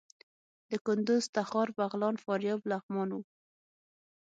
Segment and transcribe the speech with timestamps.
[0.69, 3.21] د کندوز، تخار، بغلان، فاریاب، لغمان وو.